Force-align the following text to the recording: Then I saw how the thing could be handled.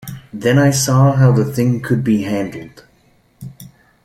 Then 0.33 0.57
I 0.57 0.71
saw 0.71 1.11
how 1.13 1.31
the 1.31 1.45
thing 1.45 1.79
could 1.79 2.03
be 2.03 2.23
handled. 2.23 2.85